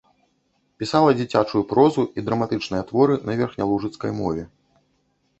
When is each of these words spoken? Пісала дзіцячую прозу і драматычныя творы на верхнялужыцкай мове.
Пісала 0.83 1.09
дзіцячую 1.17 1.59
прозу 1.73 2.05
і 2.21 2.23
драматычныя 2.29 2.85
творы 2.93 3.19
на 3.27 3.35
верхнялужыцкай 3.43 4.11
мове. 4.21 4.43